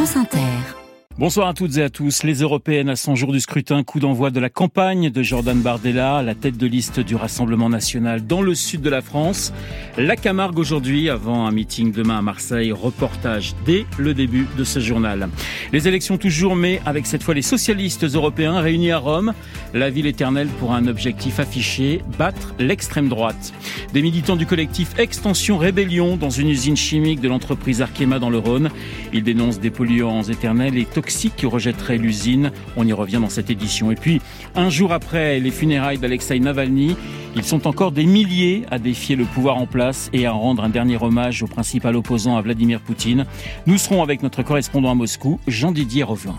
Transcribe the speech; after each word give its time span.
France 0.00 0.16
Inter. 0.16 0.79
Bonsoir 1.20 1.48
à 1.48 1.52
toutes 1.52 1.76
et 1.76 1.82
à 1.82 1.90
tous. 1.90 2.22
Les 2.22 2.40
européennes 2.40 2.88
à 2.88 2.96
100 2.96 3.14
jours 3.14 3.32
du 3.32 3.40
scrutin, 3.40 3.82
coup 3.82 4.00
d'envoi 4.00 4.30
de 4.30 4.40
la 4.40 4.48
campagne 4.48 5.10
de 5.10 5.22
Jordan 5.22 5.60
Bardella, 5.60 6.22
la 6.22 6.34
tête 6.34 6.56
de 6.56 6.66
liste 6.66 6.98
du 6.98 7.14
Rassemblement 7.14 7.68
national 7.68 8.26
dans 8.26 8.40
le 8.40 8.54
sud 8.54 8.80
de 8.80 8.88
la 8.88 9.02
France. 9.02 9.52
La 9.98 10.16
Camargue 10.16 10.58
aujourd'hui, 10.58 11.10
avant 11.10 11.46
un 11.46 11.50
meeting 11.50 11.92
demain 11.92 12.16
à 12.16 12.22
Marseille, 12.22 12.72
reportage 12.72 13.54
dès 13.66 13.84
le 13.98 14.14
début 14.14 14.46
de 14.56 14.64
ce 14.64 14.80
journal. 14.80 15.28
Les 15.74 15.88
élections 15.88 16.16
toujours, 16.16 16.56
mais 16.56 16.80
avec 16.86 17.04
cette 17.04 17.22
fois 17.22 17.34
les 17.34 17.42
socialistes 17.42 18.04
européens 18.04 18.58
réunis 18.58 18.90
à 18.90 18.96
Rome. 18.96 19.34
La 19.74 19.90
ville 19.90 20.06
éternelle 20.06 20.48
pour 20.48 20.72
un 20.72 20.86
objectif 20.86 21.38
affiché, 21.38 22.00
battre 22.18 22.54
l'extrême 22.58 23.10
droite. 23.10 23.52
Des 23.92 24.00
militants 24.00 24.36
du 24.36 24.46
collectif 24.46 24.98
Extension 24.98 25.58
Rébellion 25.58 26.16
dans 26.16 26.30
une 26.30 26.48
usine 26.48 26.78
chimique 26.78 27.20
de 27.20 27.28
l'entreprise 27.28 27.82
Arkema 27.82 28.18
dans 28.18 28.30
le 28.30 28.38
Rhône. 28.38 28.70
Ils 29.12 29.22
dénoncent 29.22 29.60
des 29.60 29.70
polluants 29.70 30.22
éternels 30.22 30.78
et 30.78 30.86
toxiques 30.86 31.09
qui 31.10 31.46
rejetterait 31.46 31.98
l'usine. 31.98 32.52
On 32.76 32.86
y 32.86 32.92
revient 32.92 33.18
dans 33.20 33.28
cette 33.28 33.50
édition. 33.50 33.90
Et 33.90 33.96
puis, 33.96 34.20
un 34.54 34.70
jour 34.70 34.92
après 34.92 35.40
les 35.40 35.50
funérailles 35.50 35.98
d'Alexei 35.98 36.38
Navalny, 36.38 36.96
ils 37.36 37.44
sont 37.44 37.66
encore 37.66 37.92
des 37.92 38.06
milliers 38.06 38.64
à 38.70 38.78
défier 38.78 39.16
le 39.16 39.24
pouvoir 39.24 39.56
en 39.56 39.66
place 39.66 40.10
et 40.12 40.26
à 40.26 40.32
rendre 40.32 40.64
un 40.64 40.68
dernier 40.68 40.98
hommage 41.00 41.42
au 41.42 41.46
principal 41.46 41.96
opposant 41.96 42.36
à 42.36 42.40
Vladimir 42.42 42.80
Poutine. 42.80 43.26
Nous 43.66 43.78
serons 43.78 44.02
avec 44.02 44.22
notre 44.22 44.42
correspondant 44.42 44.90
à 44.90 44.94
Moscou, 44.94 45.38
Jean-Didier 45.46 46.02
Revin. 46.02 46.36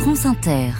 France 0.00 0.26
Inter. 0.26 0.70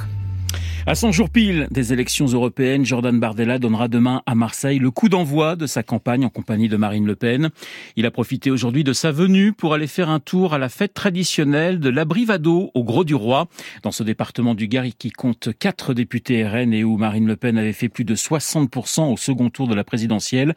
À 0.89 0.95
son 0.95 1.11
jour 1.11 1.31
pile 1.31 1.67
des 1.73 1.93
élections 1.93 2.27
européennes, 2.27 2.85
Jordan 2.85 3.19
Bardella 3.19 3.59
donnera 3.59 3.89
demain 3.89 4.23
à 4.25 4.37
Marseille 4.37 4.79
le 4.79 4.93
coup 4.93 5.09
d'envoi 5.09 5.57
de 5.57 5.67
sa 5.67 5.83
campagne 5.83 6.25
en 6.25 6.29
compagnie 6.29 6.69
de 6.69 6.77
Marine 6.77 7.07
Le 7.07 7.17
Pen. 7.17 7.51
Il 7.97 8.07
a 8.07 8.13
profité 8.13 8.53
aujourd'hui 8.53 8.85
de 8.85 8.93
sa 8.93 9.11
venue 9.11 9.53
pour 9.53 9.75
aller 9.75 9.89
faire 9.89 10.11
un 10.11 10.21
tour 10.21 10.55
à 10.55 10.59
la 10.59 10.69
fête 10.69 10.95
traditionnelle 10.95 11.81
de 11.81 11.89
l'Abrivado 11.89 12.71
au 12.73 12.85
Gros 12.85 13.03
du 13.03 13.17
Roi, 13.17 13.49
dans 13.83 13.91
ce 13.91 14.05
département 14.05 14.55
du 14.55 14.69
Gard 14.69 14.85
qui 14.97 15.11
compte 15.11 15.49
quatre 15.59 15.93
députés 15.93 16.47
RN 16.47 16.73
et 16.73 16.85
où 16.85 16.97
Marine 16.99 17.27
Le 17.27 17.35
Pen 17.35 17.59
avait 17.59 17.73
fait 17.73 17.89
plus 17.89 18.05
de 18.05 18.15
60% 18.15 19.13
au 19.13 19.17
second 19.17 19.51
tour 19.51 19.67
de 19.67 19.75
la 19.75 19.83
présidentielle. 19.83 20.55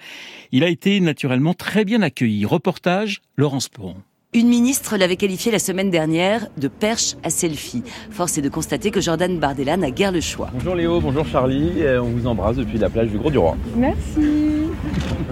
Il 0.52 0.64
a 0.64 0.70
été 0.70 1.00
naturellement 1.00 1.56
très 1.56 1.86
bien 1.86 2.04
accueilli. 2.04 2.46
Reportage, 2.46 3.24
Laurence 3.36 3.68
Poron. 3.68 3.96
Une 4.32 4.48
ministre 4.48 4.96
l'avait 4.96 5.16
qualifié 5.16 5.52
la 5.52 5.58
semaine 5.58 5.90
dernière 5.90 6.50
de 6.56 6.68
perche 6.68 7.16
à 7.24 7.32
selfie. 7.32 7.82
Force 8.12 8.38
est 8.38 8.44
de 8.44 8.50
constater 8.50 8.92
que 8.92 9.02
Jordan 9.02 9.40
Bardella 9.40 9.76
n'a 9.76 9.90
guère 9.90 10.12
le 10.12 10.22
choix. 10.22 10.52
Bonjour 10.54 10.76
Léo, 10.76 11.02
bonjour 11.02 11.26
Charlie, 11.26 11.82
on 12.00 12.10
vous 12.10 12.28
embrasse 12.28 12.58
depuis 12.58 12.78
la 12.78 12.92
plage 12.92 13.08
du 13.10 13.18
Gros 13.18 13.32
du 13.32 13.40
Roi. 13.40 13.58
Merci. 13.76 14.68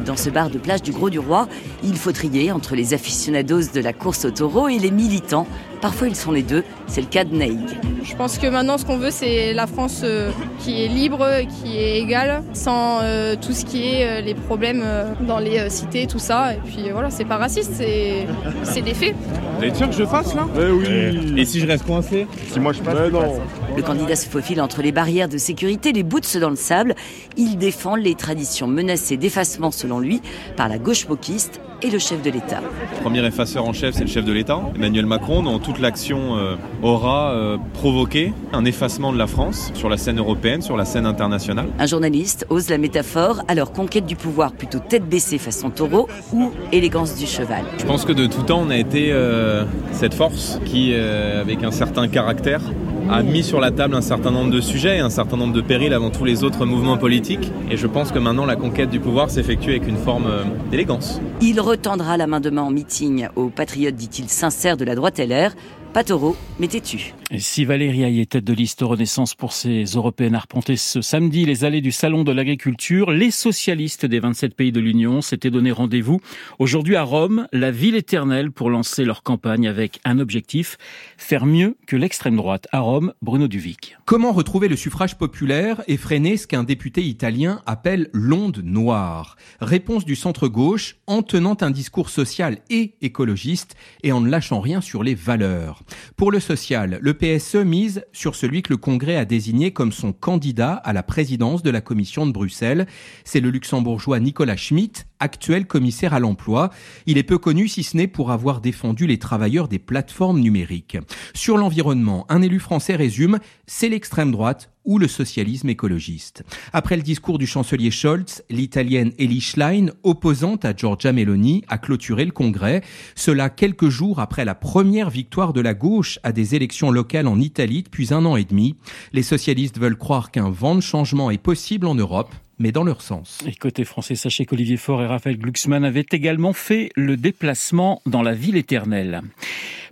Dans 0.08 0.16
ce 0.16 0.30
bar 0.30 0.50
de 0.50 0.58
plage 0.58 0.82
du 0.82 0.94
Gros 0.94 1.10
du 1.10 1.20
Roi, 1.20 1.50
il 1.84 1.98
faut 1.98 2.14
trier 2.14 2.54
entre 2.54 2.76
les 2.76 2.94
aficionados 2.94 3.74
de 3.74 3.82
la 3.82 3.92
course 3.92 4.24
au 4.24 4.32
taureau 4.32 4.70
et 4.70 4.80
les 4.80 4.90
militants. 4.90 5.46
Parfois 5.82 6.08
ils 6.08 6.16
sont 6.16 6.32
les 6.32 6.44
deux, 6.44 6.64
c'est 6.88 7.02
le 7.02 7.08
cas 7.08 7.26
de 7.26 7.36
Naïg. 7.36 7.60
Je 8.04 8.16
pense 8.16 8.38
que 8.38 8.48
maintenant 8.48 8.78
ce 8.78 8.86
qu'on 8.86 8.98
veut 8.98 9.12
c'est 9.12 9.54
la 9.54 9.68
France 9.68 10.02
euh, 10.04 10.32
qui 10.60 10.84
est 10.84 10.88
libre, 10.88 11.28
qui 11.62 11.78
est 11.78 12.00
égale, 12.00 12.42
sans 12.54 13.00
euh, 13.02 13.36
tout 13.36 13.52
ce 13.52 13.66
qui 13.66 13.86
est 13.86 14.08
euh, 14.08 14.22
les 14.22 14.34
problèmes 14.34 14.84
dans 15.28 15.40
les 15.40 15.70
cités, 15.70 16.08
tout 16.08 16.20
ça. 16.20 16.54
Et 16.54 16.60
puis 16.66 16.90
voilà, 16.92 17.10
c'est 17.10 17.26
pas 17.26 17.38
raciste, 17.38 17.74
c'est 17.74 18.82
des 18.82 18.94
faits. 18.94 19.14
Vous 19.58 19.64
êtes 19.66 19.76
sûr 19.76 19.90
que 19.90 19.96
je 19.96 20.06
fasse 20.06 20.34
là? 20.34 20.48
Eh 20.56 20.72
oui 20.72 21.34
Et 21.38 21.46
si 21.46 21.60
je 21.60 21.68
reste 21.68 21.86
coincé? 21.86 22.28
Si 22.52 22.60
moi 22.60 22.72
je 22.72 22.82
passe, 22.82 23.12
non. 23.12 23.20
passes. 23.20 23.40
Le 23.76 23.84
candidat 23.84 24.16
se 24.16 24.28
faufile 24.28 24.62
entre 24.62 24.82
les 24.82 24.92
barrières 24.92 25.30
de 25.30 25.38
sécurité, 25.38 25.92
les 25.92 26.04
boots 26.04 26.38
dans 26.38 26.50
le 26.50 26.56
sable. 26.56 26.96
Il 27.36 27.58
défend 27.58 27.96
les 27.96 28.16
traditions 28.16 28.68
menacées 28.68 29.18
d'effacement 29.18 29.70
selon 29.70 29.97
lui 30.00 30.22
par 30.56 30.70
la 30.70 30.78
gauche 30.78 31.08
wokiste 31.08 31.62
et 31.82 31.90
le 31.90 32.00
chef 32.00 32.22
de 32.22 32.32
l'État. 32.32 32.62
Premier 33.02 33.26
effaceur 33.26 33.66
en 33.66 33.74
chef, 33.74 33.94
c'est 33.96 34.02
le 34.04 34.10
chef 34.10 34.26
de 34.26 34.32
l'État, 34.32 34.60
Emmanuel 34.76 35.06
Macron, 35.06 35.44
dont 35.44 35.60
toute 35.60 35.80
l'action 35.80 36.36
euh, 36.36 36.56
aura 36.82 37.32
euh, 37.32 37.58
provoqué 37.74 38.34
un 38.54 38.66
effacement 38.66 39.14
de 39.14 39.18
la 39.18 39.28
France 39.28 39.72
sur 39.76 39.90
la 39.90 39.98
scène 39.98 40.18
européenne, 40.20 40.62
sur 40.62 40.76
la 40.76 40.86
scène 40.86 41.06
internationale. 41.06 41.68
Un 41.78 41.86
journaliste 41.86 42.46
ose 42.50 42.70
la 42.70 42.78
métaphore, 42.78 43.42
alors 43.48 43.72
conquête 43.72 44.06
du 44.06 44.16
pouvoir 44.16 44.54
plutôt 44.54 44.80
tête 44.80 45.08
baissée 45.08 45.38
façon 45.38 45.70
taureau 45.70 46.08
ou 46.34 46.52
élégance 46.72 47.16
du 47.16 47.28
cheval. 47.28 47.64
Je 47.78 47.86
pense 47.86 48.06
que 48.06 48.14
de 48.14 48.26
tout 48.26 48.42
temps, 48.42 48.62
on 48.66 48.70
a 48.70 48.78
été 48.78 49.12
euh, 49.12 49.64
cette 49.92 50.14
force 50.14 50.60
qui, 50.66 50.94
avec 50.94 51.64
un 51.64 51.72
certain 51.72 52.08
caractère, 52.08 52.62
a 53.10 53.24
mis 53.24 53.44
sur 53.44 53.60
la 53.60 53.72
table 53.72 53.96
un 53.96 54.02
certain 54.02 54.32
nombre 54.32 54.52
de 54.52 54.62
sujets, 54.62 55.00
un 55.00 55.10
certain 55.10 55.38
nombre 55.38 55.54
de 55.54 55.62
périls 55.62 55.94
avant 55.94 56.10
tous 56.10 56.26
les 56.26 56.44
autres 56.44 56.66
mouvements 56.66 56.98
politiques. 56.98 57.52
Et 57.72 57.78
je 57.78 57.88
pense 57.88 58.12
que 58.12 58.20
maintenant, 58.20 58.46
la 58.46 58.56
conquête 58.56 58.90
du 58.90 59.00
pouvoir 59.00 59.30
s'effectue 59.30 59.72
avec 59.72 59.88
une 59.88 59.98
forme 59.98 60.28
euh, 60.28 60.44
d'élégance. 60.70 61.22
Il 61.42 61.60
retendra 61.62 62.18
la 62.18 62.28
main 62.28 62.40
demain 62.40 62.64
en 62.64 62.72
meeting 62.72 63.28
aux 63.36 63.50
patriotes, 63.50 63.96
dit-il, 63.96 64.30
sincères 64.30 64.78
de 64.78 64.86
la 64.86 64.96
droite 64.96 65.20
LR. 65.20 65.52
Pas 65.94 66.04
taureau, 66.04 66.36
mais 66.60 66.68
têtu. 66.68 67.14
Si 67.36 67.66
Valérie 67.66 68.04
Aye 68.04 68.22
est 68.22 68.32
tête 68.32 68.46
de 68.46 68.54
liste 68.54 68.80
Renaissance 68.82 69.36
pour 69.36 69.52
ces 69.52 69.84
européennes 69.84 70.34
arpentées 70.34 70.78
ce 70.78 71.02
samedi 71.02 71.46
les 71.46 71.66
allées 71.66 71.82
du 71.82 71.92
Salon 71.92 72.24
de 72.24 72.32
l'Agriculture, 72.32 73.12
les 73.12 73.32
socialistes 73.32 74.06
des 74.06 74.22
27 74.22 74.56
pays 74.56 74.72
de 74.72 74.80
l'Union 74.80 75.22
s'étaient 75.22 75.52
donné 75.52 75.74
rendez-vous 75.74 76.22
aujourd'hui 76.58 76.96
à 76.96 77.04
Rome, 77.04 77.50
la 77.52 77.70
ville 77.70 77.96
éternelle, 77.96 78.50
pour 78.52 78.70
lancer 78.70 79.04
leur 79.04 79.24
campagne 79.24 79.68
avec 79.68 80.00
un 80.06 80.20
objectif, 80.20 80.78
faire 81.18 81.46
mieux 81.46 81.76
que 81.86 81.98
l'extrême 81.98 82.38
droite. 82.38 82.70
À 82.72 82.80
Rome, 82.80 83.12
Bruno 83.22 83.50
Duvic. 83.50 83.98
Comment 84.06 84.32
retrouver 84.32 84.70
le 84.70 84.78
suffrage 84.78 85.18
populaire 85.18 85.84
et 85.88 85.98
freiner 85.98 86.38
ce 86.38 86.48
qu'un 86.48 86.64
député 86.64 87.04
italien 87.04 87.62
appelle 87.66 88.10
l'onde 88.14 88.62
noire? 88.64 89.36
Réponse 89.60 90.06
du 90.06 90.16
centre-gauche 90.16 90.96
en 91.08 91.24
tenant 91.24 91.58
un 91.60 91.72
discours 91.72 92.10
social 92.10 92.60
et 92.70 92.94
écologiste 93.02 93.76
et 94.04 94.14
en 94.14 94.22
ne 94.22 94.30
lâchant 94.30 94.62
rien 94.62 94.80
sur 94.80 95.04
les 95.04 95.14
valeurs. 95.14 95.84
Pour 96.16 96.32
le 96.32 96.40
social, 96.40 97.00
le 97.02 97.17
PSE 97.18 97.56
mise 97.56 98.06
sur 98.14 98.36
celui 98.36 98.62
que 98.62 98.72
le 98.72 98.78
Congrès 98.78 99.18
a 99.18 99.26
désigné 99.26 99.74
comme 99.74 99.92
son 99.92 100.14
candidat 100.14 100.74
à 100.74 100.94
la 100.94 101.04
présidence 101.04 101.64
de 101.64 101.70
la 101.70 101.82
Commission 101.82 102.26
de 102.26 102.32
Bruxelles. 102.32 102.88
C'est 103.24 103.40
le 103.40 103.50
luxembourgeois 103.50 104.20
Nicolas 104.20 104.56
Schmitt, 104.56 105.08
actuel 105.20 105.66
commissaire 105.66 106.14
à 106.14 106.20
l'emploi. 106.20 106.70
Il 107.06 107.18
est 107.18 107.24
peu 107.24 107.38
connu 107.38 107.68
si 107.68 107.84
ce 107.84 107.98
n'est 107.98 108.08
pour 108.08 108.32
avoir 108.32 108.62
défendu 108.62 109.08
les 109.08 109.20
travailleurs 109.20 109.68
des 109.68 109.80
plateformes 109.80 110.40
numériques. 110.40 110.98
Sur 111.34 111.58
l'environnement, 111.58 112.26
un 112.30 112.42
élu 112.42 112.60
français 112.60 112.96
résume, 112.96 113.40
c'est 113.66 113.90
l'extrême 113.90 114.32
droite 114.32 114.72
ou 114.88 114.98
le 114.98 115.08
socialisme 115.08 115.70
écologiste. 115.70 116.44
Après 116.74 116.96
le 116.96 117.04
discours 117.04 117.38
du 117.38 117.46
chancelier 117.46 117.92
Scholz, 117.92 118.42
l'italienne 118.50 119.12
Elie 119.20 119.42
Schlein, 119.42 119.88
opposante 120.04 120.64
à 120.66 120.74
Giorgia 120.74 121.12
Meloni, 121.12 121.64
a 121.68 121.78
clôturé 121.78 122.24
le 122.26 122.32
Congrès. 122.32 122.82
Cela 123.14 123.50
quelques 123.50 123.90
jours 123.90 124.20
après 124.20 124.46
la 124.46 124.56
première 124.56 125.10
victoire 125.10 125.52
de 125.52 125.62
la 125.62 125.74
gauche 125.74 126.20
à 126.24 126.32
des 126.32 126.56
élections 126.56 126.90
locales 126.90 127.28
en 127.28 127.40
Italie 127.40 127.84
depuis 127.84 128.14
un 128.14 128.26
an 128.26 128.38
et 128.38 128.46
demi. 128.46 128.78
Les 129.12 129.24
socialistes 129.24 129.78
veulent 129.78 129.98
croire 129.98 130.32
qu'un 130.32 130.50
vent 130.50 130.76
de 130.76 130.82
changement 130.82 131.30
est 131.32 131.38
possible 131.38 131.86
en 131.86 131.96
Europe 131.96 132.34
mais 132.60 132.72
dans 132.72 132.84
leur 132.84 133.02
sens. 133.02 133.40
Et 133.46 133.54
côté 133.54 133.86
français, 133.86 134.16
sachez 134.16 134.46
qu'Olivier 134.46 134.78
Faure 134.78 135.02
et 135.02 135.08
Raphaël 135.08 135.38
Glucksmann 135.38 135.84
avaient 135.84 136.06
également 136.12 136.54
fait 136.54 136.92
le 136.96 137.18
déplacement 137.18 138.02
dans 138.06 138.22
la 138.22 138.34
ville 138.34 138.58
éternelle. 138.58 139.22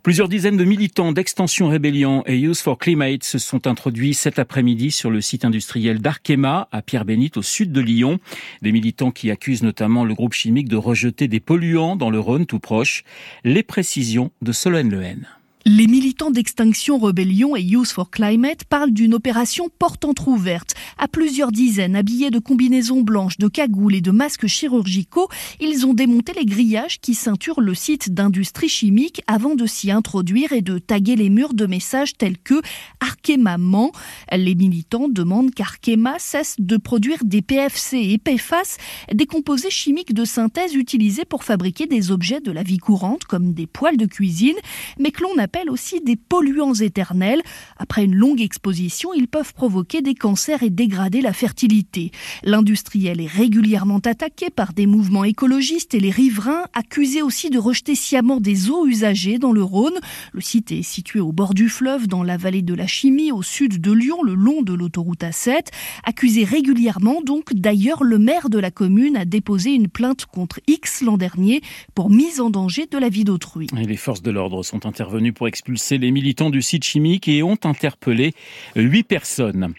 Plusieurs 0.05 0.29
dizaines 0.29 0.55
de 0.55 0.65
militants 0.65 1.11
d'Extension 1.11 1.67
Rébellion 1.67 2.21
et 2.27 2.37
Youth 2.37 2.59
for 2.59 2.77
Climate 2.77 3.23
se 3.23 3.39
sont 3.39 3.65
introduits 3.65 4.13
cet 4.13 4.37
après-midi 4.37 4.91
sur 4.91 5.09
le 5.09 5.19
site 5.19 5.45
industriel 5.45 5.99
d'Arkema 5.99 6.67
à 6.71 6.83
Pierre-Bénite 6.83 7.37
au 7.37 7.41
sud 7.41 7.71
de 7.71 7.81
Lyon. 7.81 8.19
Des 8.61 8.71
militants 8.71 9.09
qui 9.09 9.31
accusent 9.31 9.63
notamment 9.63 10.05
le 10.05 10.13
groupe 10.13 10.33
chimique 10.33 10.69
de 10.69 10.75
rejeter 10.75 11.27
des 11.27 11.39
polluants 11.39 11.95
dans 11.95 12.11
le 12.11 12.19
Rhône 12.19 12.45
tout 12.45 12.59
proche. 12.59 13.03
Les 13.43 13.63
précisions 13.63 14.31
de 14.43 14.51
Solène 14.51 14.95
Lehen. 14.95 15.27
Les 15.67 15.87
militants 15.87 16.29
d'Extinction 16.29 16.99
Rebellion 16.99 17.55
et 17.55 17.61
Youth 17.63 17.87
for 17.87 18.11
Climate 18.11 18.65
parlent 18.65 18.91
d'une 18.91 19.15
opération 19.15 19.67
porte 19.79 20.05
entr'ouverte. 20.05 20.75
À 20.99 21.07
plusieurs 21.07 21.51
dizaines, 21.51 21.95
habillés 21.95 22.29
de 22.29 22.37
combinaisons 22.37 23.01
blanches, 23.01 23.39
de 23.39 23.47
cagoules 23.47 23.95
et 23.95 24.01
de 24.01 24.11
masques 24.11 24.45
chirurgicaux, 24.45 25.27
ils 25.59 25.87
ont 25.87 25.95
démonté 25.95 26.33
les 26.33 26.45
grillages 26.45 26.99
qui 27.01 27.15
ceinturent 27.15 27.61
le 27.61 27.73
site 27.73 28.13
d'industrie 28.13 28.69
chimique 28.69 29.23
avant 29.25 29.55
de 29.55 29.65
s'y 29.65 29.89
introduire 29.89 30.53
et 30.53 30.61
de 30.61 30.77
taguer 30.77 31.15
les 31.15 31.31
murs 31.31 31.55
de 31.55 31.65
messages 31.65 32.15
tels 32.15 32.37
que 32.37 32.61
Arkema 32.99 33.57
ment. 33.57 33.91
Les 34.31 34.53
militants 34.53 35.07
demandent 35.09 35.51
qu'Arkema 35.51 36.19
cesse 36.19 36.57
de 36.59 36.77
produire 36.77 37.23
des 37.23 37.41
PFC 37.41 37.97
et 37.97 38.19
PFAS, 38.19 38.77
des 39.11 39.25
composés 39.25 39.71
chimiques 39.71 40.13
de 40.13 40.25
synthèse 40.25 40.75
utilisés 40.75 41.25
pour 41.25 41.43
fabriquer 41.43 41.87
des 41.87 42.11
objets 42.11 42.39
de 42.39 42.51
la 42.51 42.61
vie 42.61 42.77
courante 42.77 43.23
comme 43.23 43.53
des 43.53 43.65
poêles 43.65 43.97
de 43.97 44.05
cuisine, 44.05 44.57
mais 44.99 45.09
que 45.09 45.23
l'on 45.23 45.35
appelle 45.39 45.54
appelle 45.55 45.69
aussi 45.69 46.01
des 46.01 46.17
polluants 46.17 46.73
éternels. 46.73 47.41
Après 47.77 48.03
une 48.03 48.15
longue 48.15 48.41
exposition, 48.41 49.13
ils 49.13 49.29
peuvent 49.29 49.53
provoquer 49.53 50.01
des 50.01 50.13
cancers 50.13 50.63
et 50.63 50.69
dégrader 50.69 51.21
la 51.21 51.31
fertilité. 51.31 52.11
L'industriel 52.43 53.21
est 53.21 53.27
régulièrement 53.27 53.99
attaqué 53.99 54.49
par 54.49 54.73
des 54.73 54.85
mouvements 54.85 55.23
écologistes 55.23 55.93
et 55.93 56.01
les 56.01 56.11
riverains 56.11 56.65
accusés 56.73 57.21
aussi 57.21 57.49
de 57.49 57.57
rejeter 57.57 57.95
sciemment 57.95 58.41
des 58.41 58.69
eaux 58.69 58.85
usagées 58.85 59.39
dans 59.39 59.53
le 59.53 59.63
Rhône. 59.63 59.97
Le 60.33 60.41
site 60.41 60.73
est 60.73 60.83
situé 60.83 61.21
au 61.21 61.31
bord 61.31 61.53
du 61.53 61.69
fleuve, 61.69 62.07
dans 62.07 62.23
la 62.23 62.35
vallée 62.35 62.61
de 62.61 62.73
la 62.73 62.87
Chimie, 62.87 63.31
au 63.31 63.41
sud 63.41 63.79
de 63.79 63.91
Lyon, 63.93 64.23
le 64.23 64.33
long 64.33 64.61
de 64.61 64.73
l'autoroute 64.73 65.21
A7. 65.21 65.67
Accusé 66.03 66.43
régulièrement, 66.43 67.21
donc, 67.21 67.53
d'ailleurs, 67.53 68.03
le 68.03 68.19
maire 68.19 68.49
de 68.49 68.59
la 68.59 68.71
commune 68.71 69.15
a 69.15 69.23
déposé 69.23 69.71
une 69.71 69.87
plainte 69.87 70.25
contre 70.25 70.59
X 70.67 71.01
l'an 71.01 71.15
dernier 71.15 71.61
pour 71.93 72.09
mise 72.09 72.41
en 72.41 72.49
danger 72.49 72.87
de 72.91 72.97
la 72.97 73.07
vie 73.07 73.23
d'autrui. 73.23 73.67
les 73.73 73.95
forces 73.95 74.21
de 74.21 74.31
l'ordre 74.31 74.61
sont 74.61 74.85
intervenues 74.85 75.31
pour 75.31 75.44
expulser 75.47 75.97
les 75.97 76.11
militants 76.11 76.49
du 76.49 76.61
site 76.61 76.83
chimique 76.83 77.27
et 77.27 77.43
ont 77.43 77.57
interpellé 77.63 78.33
huit 78.75 79.03
personnes. 79.03 79.73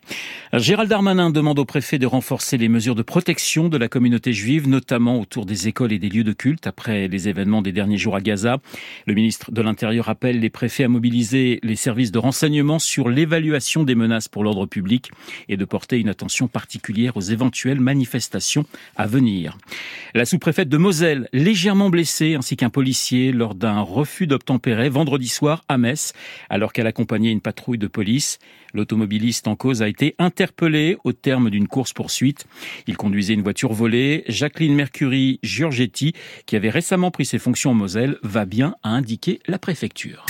Gérald 0.53 0.89
Darmanin 0.89 1.31
demande 1.31 1.59
au 1.59 1.65
préfet 1.65 1.99
de 1.99 2.07
renforcer 2.07 2.57
les 2.57 2.69
mesures 2.69 2.95
de 2.95 3.03
protection 3.03 3.69
de 3.69 3.77
la 3.77 3.89
communauté 3.89 4.33
juive, 4.33 4.69
notamment 4.69 5.21
autour 5.21 5.47
des 5.47 5.69
écoles 5.69 5.93
et 5.93 5.99
des 5.99 6.09
lieux 6.09 6.25
de 6.25 6.33
culte 6.33 6.67
après 6.67 7.09
les 7.09 7.29
événements 7.29 7.63
des 7.63 7.73
derniers 7.73 7.99
jours 7.99 8.17
à 8.17 8.21
Gaza. 8.21 8.59
Le 9.07 9.15
ministre 9.15 9.53
de 9.53 9.63
l'Intérieur 9.63 10.09
appelle 10.09 10.41
les 10.41 10.51
préfets 10.51 10.85
à 10.85 10.89
mobiliser 10.89 11.61
les 11.63 11.77
services 11.77 12.13
de 12.13 12.19
renseignement 12.19 12.79
sur 12.79 13.09
l'évaluation 13.09 13.85
des 13.85 13.95
menaces 13.95 14.29
pour 14.29 14.45
l'ordre 14.45 14.67
public 14.67 15.11
et 15.49 15.57
de 15.57 15.65
porter 15.65 15.99
une 15.99 16.09
attention 16.09 16.49
particulière 16.49 17.17
aux 17.17 17.21
éventuelles 17.21 17.81
manifestations 17.81 18.65
à 18.97 19.07
venir. 19.07 19.59
La 20.15 20.25
sous-préfète 20.25 20.69
de 20.69 20.77
Moselle, 20.77 21.29
légèrement 21.33 21.91
blessée, 21.91 22.35
ainsi 22.35 22.57
qu'un 22.57 22.71
policier 22.71 23.33
lors 23.33 23.55
d'un 23.55 23.81
refus 23.81 24.27
d'obtempérer 24.27 24.89
vendredi 24.89 25.29
soir 25.29 25.46
à 25.69 25.79
Metz, 25.79 26.13
alors 26.51 26.73
qu'elle 26.73 26.87
accompagnait 26.87 27.33
une 27.33 27.41
patrouille 27.41 27.79
de 27.79 27.87
police. 27.87 28.39
L'automobiliste 28.75 29.49
en 29.49 29.57
cause 29.57 29.83
a 29.83 29.89
été 29.89 30.15
interpellé 30.19 30.99
au 31.05 31.13
terme 31.13 31.51
d'une 31.51 31.69
course-poursuite. 31.69 32.47
Il 32.87 32.97
conduisait 32.97 33.35
une 33.35 33.43
voiture 33.43 33.73
volée. 33.73 34.25
Jacqueline 34.29 34.75
Mercury 34.75 35.39
Giorgetti, 35.43 36.13
qui 36.47 36.57
avait 36.57 36.71
récemment 36.71 37.11
pris 37.11 37.25
ses 37.25 37.39
fonctions 37.39 37.71
en 37.71 37.75
Moselle, 37.75 38.19
va 38.23 38.45
bien, 38.45 38.75
a 38.83 38.91
indiqué 38.91 39.41
la 39.47 39.59
préfecture. 39.59 40.27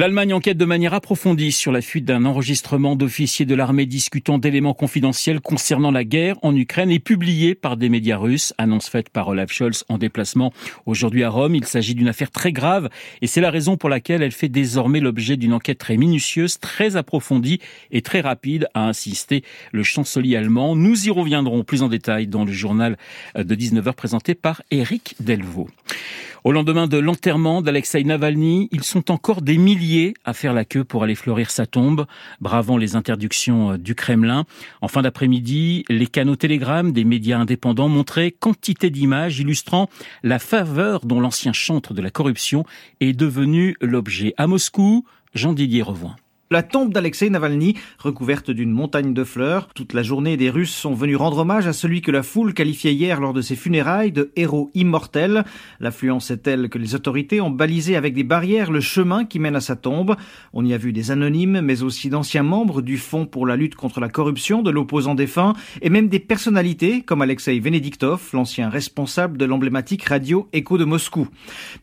L'Allemagne 0.00 0.32
enquête 0.32 0.56
de 0.56 0.64
manière 0.64 0.94
approfondie 0.94 1.52
sur 1.52 1.72
la 1.72 1.82
fuite 1.82 2.06
d'un 2.06 2.24
enregistrement 2.24 2.96
d'officiers 2.96 3.44
de 3.44 3.54
l'armée 3.54 3.84
discutant 3.84 4.38
d'éléments 4.38 4.72
confidentiels 4.72 5.40
concernant 5.40 5.90
la 5.90 6.04
guerre 6.04 6.36
en 6.40 6.56
Ukraine 6.56 6.90
et 6.90 7.00
publié 7.00 7.54
par 7.54 7.76
des 7.76 7.90
médias 7.90 8.16
russes. 8.16 8.54
Annonce 8.56 8.88
faite 8.88 9.10
par 9.10 9.28
Olaf 9.28 9.52
Scholz 9.52 9.84
en 9.90 9.98
déplacement 9.98 10.54
aujourd'hui 10.86 11.22
à 11.22 11.28
Rome. 11.28 11.54
Il 11.54 11.66
s'agit 11.66 11.94
d'une 11.94 12.08
affaire 12.08 12.30
très 12.30 12.50
grave 12.50 12.88
et 13.20 13.26
c'est 13.26 13.42
la 13.42 13.50
raison 13.50 13.76
pour 13.76 13.90
laquelle 13.90 14.22
elle 14.22 14.32
fait 14.32 14.48
désormais 14.48 15.00
l'objet 15.00 15.36
d'une 15.36 15.52
enquête 15.52 15.76
très 15.76 15.98
minutieuse, 15.98 16.58
très 16.58 16.96
approfondie 16.96 17.60
et 17.90 18.00
très 18.00 18.22
rapide, 18.22 18.68
a 18.72 18.88
insisté 18.88 19.44
le 19.70 19.82
chancelier 19.82 20.34
allemand. 20.36 20.76
Nous 20.76 21.08
y 21.08 21.10
reviendrons 21.10 21.62
plus 21.62 21.82
en 21.82 21.88
détail 21.88 22.26
dans 22.26 22.46
le 22.46 22.52
journal 22.52 22.96
de 23.36 23.54
19h 23.54 23.92
présenté 23.92 24.34
par 24.34 24.62
Eric 24.70 25.16
Delvaux. 25.20 25.68
Au 26.42 26.52
lendemain 26.52 26.86
de 26.86 26.96
l'enterrement 26.96 27.60
d'Alexei 27.60 28.02
Navalny, 28.02 28.70
ils 28.72 28.82
sont 28.82 29.10
encore 29.10 29.42
des 29.42 29.58
milliers 29.58 29.89
à 30.24 30.32
faire 30.32 30.52
la 30.52 30.64
queue 30.64 30.84
pour 30.84 31.02
aller 31.02 31.14
fleurir 31.14 31.50
sa 31.50 31.66
tombe, 31.66 32.06
bravant 32.40 32.76
les 32.76 32.96
interdictions 32.96 33.72
euh, 33.72 33.78
du 33.78 33.94
Kremlin. 33.94 34.44
En 34.80 34.88
fin 34.88 35.02
d'après-midi, 35.02 35.84
les 35.88 36.06
canaux 36.06 36.36
télégrammes 36.36 36.92
des 36.92 37.04
médias 37.04 37.38
indépendants 37.38 37.88
montraient 37.88 38.30
quantité 38.30 38.90
d'images 38.90 39.40
illustrant 39.40 39.88
la 40.22 40.38
faveur 40.38 41.04
dont 41.04 41.20
l'ancien 41.20 41.52
chantre 41.52 41.94
de 41.94 42.02
la 42.02 42.10
corruption 42.10 42.64
est 43.00 43.12
devenu 43.12 43.76
l'objet. 43.80 44.34
À 44.36 44.46
Moscou, 44.46 45.04
Jean-Didier 45.34 45.82
Revoin. 45.82 46.16
La 46.52 46.64
tombe 46.64 46.92
d'Alexei 46.92 47.30
Navalny, 47.30 47.76
recouverte 48.00 48.50
d'une 48.50 48.72
montagne 48.72 49.14
de 49.14 49.22
fleurs. 49.22 49.68
Toute 49.72 49.92
la 49.92 50.02
journée, 50.02 50.36
des 50.36 50.50
Russes 50.50 50.74
sont 50.74 50.94
venus 50.94 51.16
rendre 51.16 51.38
hommage 51.38 51.68
à 51.68 51.72
celui 51.72 52.02
que 52.02 52.10
la 52.10 52.24
foule 52.24 52.54
qualifiait 52.54 52.92
hier 52.92 53.20
lors 53.20 53.32
de 53.32 53.40
ses 53.40 53.54
funérailles 53.54 54.10
de 54.10 54.32
héros 54.34 54.68
immortel. 54.74 55.44
L'affluence 55.78 56.32
est 56.32 56.38
telle 56.38 56.68
que 56.68 56.78
les 56.78 56.96
autorités 56.96 57.40
ont 57.40 57.50
balisé 57.50 57.94
avec 57.94 58.14
des 58.14 58.24
barrières 58.24 58.72
le 58.72 58.80
chemin 58.80 59.24
qui 59.24 59.38
mène 59.38 59.54
à 59.54 59.60
sa 59.60 59.76
tombe. 59.76 60.16
On 60.52 60.64
y 60.66 60.74
a 60.74 60.76
vu 60.76 60.92
des 60.92 61.12
anonymes, 61.12 61.60
mais 61.60 61.84
aussi 61.84 62.08
d'anciens 62.08 62.42
membres 62.42 62.82
du 62.82 62.98
Fonds 62.98 63.26
pour 63.26 63.46
la 63.46 63.54
lutte 63.54 63.76
contre 63.76 64.00
la 64.00 64.08
corruption 64.08 64.60
de 64.62 64.72
l'opposant 64.72 65.14
défunt, 65.14 65.52
et 65.82 65.88
même 65.88 66.08
des 66.08 66.18
personnalités 66.18 67.02
comme 67.02 67.22
Alexei 67.22 67.60
Venediktov, 67.60 68.30
l'ancien 68.32 68.70
responsable 68.70 69.38
de 69.38 69.44
l'emblématique 69.44 70.02
radio 70.02 70.48
Echo 70.52 70.78
de 70.78 70.84
Moscou. 70.84 71.28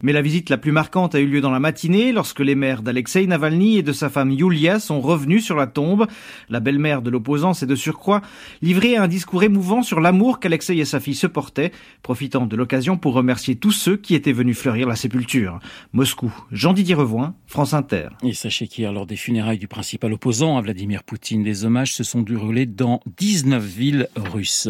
Mais 0.01 0.11
la 0.11 0.21
visite 0.21 0.49
la 0.49 0.57
plus 0.57 0.73
marquante 0.73 1.15
a 1.15 1.21
eu 1.21 1.25
lieu 1.25 1.39
dans 1.39 1.51
la 1.51 1.61
matinée, 1.61 2.11
lorsque 2.11 2.41
les 2.41 2.55
mères 2.55 2.81
d'Alexei 2.81 3.27
Navalny 3.27 3.77
et 3.77 3.81
de 3.81 3.93
sa 3.93 4.09
femme 4.09 4.31
Yulia 4.31 4.56
sont 4.79 5.01
revenus 5.01 5.45
sur 5.45 5.55
la 5.55 5.67
tombe. 5.67 6.07
La 6.49 6.59
belle-mère 6.59 7.01
de 7.01 7.09
l'opposant 7.09 7.53
s'est 7.53 7.65
de 7.65 7.75
surcroît 7.75 8.21
livrée 8.61 8.95
à 8.95 9.03
un 9.03 9.07
discours 9.07 9.43
émouvant 9.43 9.83
sur 9.83 9.99
l'amour 9.99 10.39
qu'Alexei 10.39 10.77
et 10.77 10.85
sa 10.85 10.99
fille 10.99 11.15
se 11.15 11.27
portaient, 11.27 11.71
profitant 12.01 12.45
de 12.45 12.55
l'occasion 12.55 12.97
pour 12.97 13.13
remercier 13.13 13.55
tous 13.55 13.71
ceux 13.71 13.97
qui 13.97 14.15
étaient 14.15 14.33
venus 14.33 14.57
fleurir 14.57 14.87
la 14.87 14.95
sépulture. 14.95 15.59
Moscou, 15.93 16.33
Jean-Didier 16.51 16.95
Revoin, 16.95 17.35
France 17.45 17.73
Inter. 17.73 18.09
Et 18.23 18.33
sachez 18.33 18.67
qu'hier, 18.67 18.91
lors 18.91 19.05
des 19.05 19.15
funérailles 19.15 19.59
du 19.59 19.67
principal 19.67 20.11
opposant 20.13 20.57
à 20.57 20.61
Vladimir 20.61 21.03
Poutine, 21.03 21.43
des 21.43 21.65
hommages 21.65 21.93
se 21.93 22.03
sont 22.03 22.21
déroulés 22.21 22.65
dans 22.65 23.01
19 23.17 23.63
villes 23.63 24.07
russes. 24.15 24.69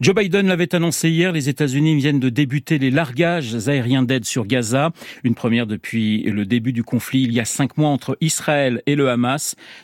Joe 0.00 0.14
Biden 0.14 0.46
l'avait 0.46 0.74
annoncé 0.74 1.10
hier, 1.10 1.32
les 1.32 1.48
États-Unis 1.48 1.96
viennent 1.96 2.20
de 2.20 2.28
débuter 2.28 2.78
les 2.78 2.90
largages 2.90 3.68
aériens 3.68 4.02
d'aide 4.02 4.24
sur 4.24 4.46
Gaza, 4.46 4.92
une 5.24 5.34
première 5.34 5.66
depuis 5.66 6.22
le 6.24 6.44
début 6.44 6.72
du 6.72 6.84
conflit 6.84 7.22
il 7.22 7.32
y 7.32 7.40
a 7.40 7.44
cinq 7.44 7.76
mois 7.78 7.88
entre 7.88 8.16
Israël 8.20 8.82
et 8.86 8.94
le 8.94 9.08
Hamas 9.08 9.21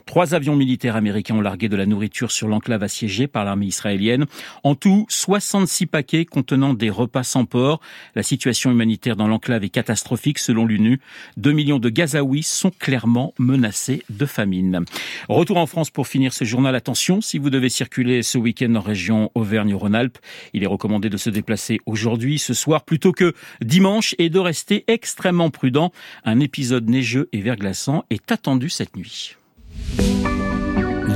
Trois 0.06 0.34
avions 0.34 0.56
militaires 0.56 0.96
américains 0.96 1.36
ont 1.36 1.40
largué 1.40 1.68
de 1.68 1.76
la 1.76 1.86
nourriture 1.86 2.30
sur 2.30 2.48
l'enclave 2.48 2.82
assiégée 2.82 3.26
par 3.26 3.44
l'armée 3.44 3.66
israélienne. 3.66 4.26
En 4.64 4.74
tout, 4.74 5.06
66 5.08 5.86
paquets 5.86 6.24
contenant 6.24 6.74
des 6.74 6.90
repas 6.90 7.22
sans 7.22 7.44
porc. 7.44 7.80
La 8.14 8.22
situation 8.22 8.70
humanitaire 8.70 9.16
dans 9.16 9.28
l'enclave 9.28 9.64
est 9.64 9.68
catastrophique 9.68 10.38
selon 10.38 10.66
l'ONU. 10.66 11.00
Deux 11.36 11.52
millions 11.52 11.78
de 11.78 11.88
Gazaouis 11.88 12.42
sont 12.42 12.70
clairement 12.70 13.34
menacés 13.38 14.02
de 14.10 14.26
famine. 14.26 14.84
Retour 15.28 15.58
en 15.58 15.66
France 15.66 15.90
pour 15.90 16.06
finir 16.06 16.32
ce 16.32 16.44
journal. 16.44 16.74
Attention, 16.74 17.20
si 17.20 17.38
vous 17.38 17.50
devez 17.50 17.68
circuler 17.68 18.22
ce 18.22 18.38
week-end 18.38 18.74
en 18.74 18.80
région 18.80 19.30
Auvergne-Rhône-Alpes, 19.34 20.18
il 20.52 20.62
est 20.62 20.66
recommandé 20.66 21.08
de 21.08 21.16
se 21.16 21.30
déplacer 21.30 21.80
aujourd'hui, 21.86 22.38
ce 22.38 22.54
soir, 22.54 22.84
plutôt 22.84 23.12
que 23.12 23.34
dimanche 23.62 24.14
et 24.18 24.30
de 24.30 24.38
rester 24.38 24.84
extrêmement 24.88 25.50
prudent. 25.50 25.92
Un 26.24 26.40
épisode 26.40 26.88
neigeux 26.88 27.28
et 27.32 27.40
verglaçant 27.40 28.04
est 28.10 28.30
attendu 28.32 28.68
cette 28.68 28.96
nuit. 28.96 29.27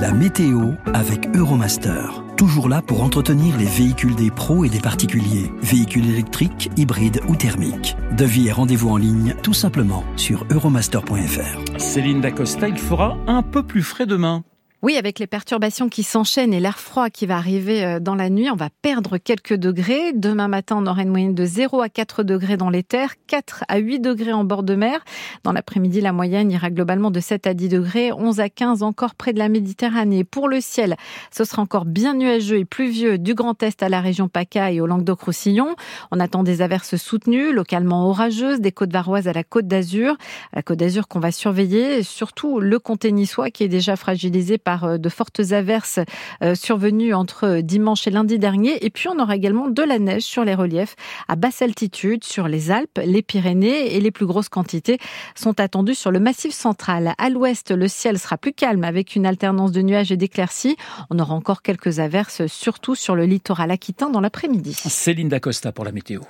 La 0.03 0.11
météo 0.11 0.73
avec 0.95 1.29
Euromaster. 1.37 2.25
Toujours 2.37 2.69
là 2.69 2.83
pour 2.83 3.05
entretenir 3.05 3.57
les 3.57 3.67
véhicules 3.67 4.17
des 4.17 4.33
pros 4.33 4.65
et 4.65 4.69
des 4.69 4.81
particuliers. 4.81 5.53
Véhicules 5.63 6.11
électriques, 6.11 6.73
hybrides 6.77 7.21
ou 7.29 7.37
thermiques. 7.37 7.97
Devis 8.11 8.49
et 8.49 8.51
rendez-vous 8.51 8.89
en 8.89 8.97
ligne 8.97 9.37
tout 9.45 9.53
simplement 9.53 10.03
sur 10.17 10.45
euromaster.fr. 10.51 11.79
Céline 11.79 12.21
Dacosta, 12.21 12.69
il 12.69 12.79
fera 12.79 13.17
un 13.29 13.45
peu 13.45 13.63
plus 13.63 13.85
frais 13.85 14.07
demain. 14.07 14.43
Oui, 14.85 14.97
avec 14.97 15.21
les 15.21 15.29
perturbations 15.29 15.89
qui 15.89 16.03
s'enchaînent 16.03 16.53
et 16.53 16.59
l'air 16.59 16.81
froid 16.81 17.09
qui 17.09 17.25
va 17.25 17.37
arriver 17.37 17.85
euh, 17.85 18.01
dans 18.01 18.17
la 18.17 18.29
nuit, 18.29 18.51
on 18.51 18.57
va 18.57 18.69
perdre 18.69 19.17
quelques 19.17 19.55
degrés. 19.55 20.13
Demain 20.13 20.49
matin, 20.49 20.77
on 20.77 20.89
aura 20.89 21.03
une 21.03 21.11
moyenne 21.11 21.37
de 21.37 21.45
0 21.45 21.81
à 21.83 21.89
4 21.89 22.25
degrés 22.25 22.57
dans 22.57 22.69
les 22.69 22.83
terres, 22.83 23.15
4 23.29 23.63
à 23.69 23.79
8 23.79 24.01
degrés 24.01 24.33
en 24.33 24.43
bord 24.43 24.65
de 24.65 24.75
mer. 24.75 25.05
Dans 25.45 25.53
l'après-midi, 25.53 26.01
la 26.01 26.13
moyenne 26.13 26.51
ira 26.51 26.69
globalement 26.69 27.13
de 27.13 27.21
7 27.21 27.47
à 27.47 27.55
10 27.55 27.69
degrés, 27.69 28.11
11 28.11 28.41
à 28.41 28.49
15 28.49 28.83
encore 28.83 29.15
près 29.15 29.33
de 29.33 29.39
la 29.39 29.49
Méditerranée. 29.49 30.25
Pour 30.25 30.49
le 30.49 30.61
ciel, 30.61 30.97
ce 31.31 31.45
sera 31.45 31.63
encore 31.63 31.85
bien 31.85 32.15
nuageux 32.15 32.59
et 32.59 32.65
pluvieux 32.65 33.19
du 33.19 33.35
Grand 33.35 33.63
Est 33.63 33.85
à 33.85 33.89
la 33.89 34.01
région 34.01 34.27
PACA 34.27 34.73
et 34.73 34.81
au 34.81 34.87
Languedoc-Roussillon. 34.89 35.77
On 36.11 36.19
attend 36.19 36.43
des 36.43 36.61
averses 36.61 36.97
soutenues, 36.97 37.53
localement 37.53 38.09
orageuses, 38.09 38.59
des 38.59 38.73
côtes 38.73 38.93
varoises 38.93 39.29
à 39.29 39.33
la 39.33 39.45
côte 39.45 39.69
d'Azur. 39.69 40.17
La 40.53 40.63
côte 40.63 40.81
d'Azur 40.81 41.07
qu'on 41.07 41.21
va 41.21 41.31
surveiller, 41.31 42.03
surtout 42.03 42.59
le 42.59 42.81
comté 42.81 43.13
niçois 43.13 43.51
qui 43.51 43.63
est 43.63 43.69
déjà 43.69 43.95
fragilisé 43.95 44.59
par 44.59 44.72
euh, 44.85 44.99
de 44.99 45.09
fortes 45.09 45.53
averses 45.53 46.01
euh, 46.43 46.55
survenues 46.55 47.15
entre 47.15 47.61
dimanche 47.61 48.07
et 48.07 48.11
lundi 48.11 48.39
dernier. 48.39 48.85
Et 48.85 48.91
puis 48.91 49.09
on 49.09 49.19
aura 49.19 49.37
également 49.37 49.69
de 49.69 49.83
la 49.83 49.99
neige 49.99 50.23
sur 50.23 50.45
les 50.45 50.55
reliefs 50.55 50.97
à 51.29 51.37
basse 51.37 51.63
altitude, 51.63 52.25
sur 52.25 52.49
les 52.49 52.71
Alpes, 52.71 52.99
les 53.05 53.23
Pyrénées 53.23 53.95
et 53.95 54.01
les 54.01 54.11
plus 54.11 54.27
grosses 54.27 54.49
quantités 54.49 54.99
sont 55.35 55.61
attendues 55.61 55.95
sur 55.95 56.11
le 56.11 56.21
massif 56.21 56.53
central. 56.53 57.15
À 57.19 57.31
l'ouest, 57.31 57.71
le 57.71 57.89
ciel 57.89 58.19
sera 58.19 58.39
plus 58.39 58.53
calme 58.53 58.85
avec 58.85 59.15
une 59.17 59.27
alternance 59.27 59.73
de 59.73 59.83
nuages 59.83 60.13
et 60.13 60.17
d'éclaircies. 60.17 60.77
On 61.11 61.19
aura 61.19 61.35
encore 61.35 61.63
quelques 61.63 61.99
averses, 61.99 62.47
surtout 62.47 62.95
sur 62.95 63.15
le 63.15 63.25
littoral 63.25 63.71
aquitain 63.71 64.11
dans 64.11 64.21
l'après-midi. 64.21 64.75
Céline 64.75 65.29
Dacosta 65.29 65.73
pour 65.73 65.85
la 65.85 65.93
météo. 65.93 66.23